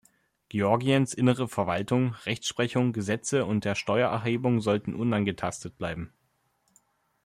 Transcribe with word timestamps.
Georgiens 0.49 1.13
innere 1.13 1.47
Verwaltung, 1.47 2.15
Rechtsprechung, 2.25 2.91
Gesetze 2.91 3.45
und 3.45 3.65
der 3.65 3.75
Steuererhebung 3.75 4.59
sollten 4.59 4.95
unangetastet 4.95 5.77
bleiben. 5.77 6.11